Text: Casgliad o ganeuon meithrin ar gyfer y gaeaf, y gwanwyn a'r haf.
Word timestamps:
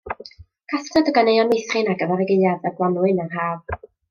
Casgliad 0.71 1.11
o 1.11 1.13
ganeuon 1.17 1.51
meithrin 1.51 1.93
ar 1.93 2.01
gyfer 2.01 2.25
y 2.27 2.29
gaeaf, 2.33 2.67
y 2.71 2.73
gwanwyn 2.81 3.23
a'r 3.27 3.39
haf. 3.39 3.81